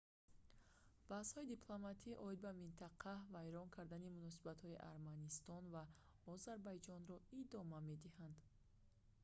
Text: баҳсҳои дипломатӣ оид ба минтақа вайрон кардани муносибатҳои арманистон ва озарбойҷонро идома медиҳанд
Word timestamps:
баҳсҳои 1.09 1.51
дипломатӣ 1.53 2.11
оид 2.25 2.39
ба 2.45 2.51
минтақа 2.63 3.13
вайрон 3.35 3.67
кардани 3.75 4.13
муносибатҳои 4.17 4.81
арманистон 4.91 5.63
ва 5.73 5.83
озарбойҷонро 6.33 7.17
идома 7.41 7.77
медиҳанд 7.89 8.37